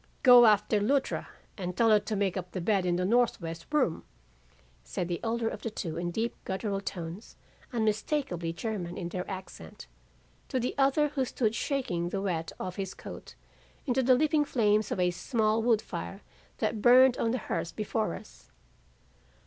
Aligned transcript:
"'Go 0.23 0.47
after 0.47 0.79
Luttra 0.79 1.27
and 1.59 1.77
tell 1.77 1.91
her 1.91 1.99
to 1.99 2.15
make 2.15 2.35
up 2.35 2.53
the 2.53 2.59
bed 2.59 2.87
in 2.87 2.95
the 2.95 3.05
northwest 3.05 3.67
room,' 3.71 4.03
said 4.83 5.07
the 5.07 5.19
elder 5.23 5.47
of 5.47 5.61
the 5.61 5.69
two 5.69 5.95
in 5.95 6.09
deep 6.09 6.33
gutteral 6.43 6.81
tones 6.83 7.35
unmistakably 7.71 8.51
German 8.51 8.97
in 8.97 9.09
their 9.09 9.29
accent, 9.29 9.85
to 10.49 10.59
the 10.59 10.73
other 10.75 11.09
who 11.09 11.23
stood 11.23 11.53
shaking 11.53 12.09
the 12.09 12.19
wet 12.19 12.51
off 12.59 12.77
his 12.77 12.95
coat 12.95 13.35
into 13.85 14.01
the 14.01 14.15
leaping 14.15 14.43
flames 14.43 14.91
of 14.91 14.99
a 14.99 15.11
small 15.11 15.61
wood 15.61 15.83
fire 15.83 16.21
that 16.57 16.81
burned 16.81 17.15
on 17.19 17.29
the 17.29 17.37
hearth 17.37 17.75
before 17.75 18.15
us. 18.15 18.49